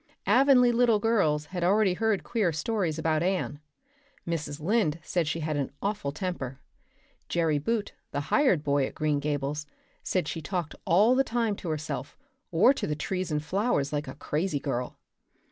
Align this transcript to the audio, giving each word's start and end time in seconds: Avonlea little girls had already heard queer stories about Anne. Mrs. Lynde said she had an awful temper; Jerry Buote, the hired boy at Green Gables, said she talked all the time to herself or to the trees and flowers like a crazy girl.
Avonlea 0.25 0.71
little 0.71 0.97
girls 0.97 1.45
had 1.45 1.63
already 1.63 1.93
heard 1.93 2.23
queer 2.23 2.51
stories 2.51 2.97
about 2.97 3.21
Anne. 3.21 3.59
Mrs. 4.27 4.59
Lynde 4.59 4.97
said 5.03 5.27
she 5.27 5.41
had 5.41 5.55
an 5.57 5.71
awful 5.79 6.11
temper; 6.11 6.59
Jerry 7.29 7.59
Buote, 7.59 7.91
the 8.09 8.21
hired 8.33 8.63
boy 8.63 8.87
at 8.87 8.95
Green 8.95 9.19
Gables, 9.19 9.67
said 10.01 10.27
she 10.27 10.41
talked 10.41 10.73
all 10.85 11.13
the 11.13 11.23
time 11.23 11.55
to 11.57 11.69
herself 11.69 12.17
or 12.49 12.73
to 12.73 12.87
the 12.87 12.95
trees 12.95 13.29
and 13.31 13.43
flowers 13.45 13.93
like 13.93 14.07
a 14.07 14.15
crazy 14.15 14.59
girl. 14.59 14.97